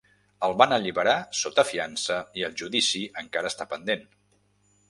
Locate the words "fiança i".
1.73-2.47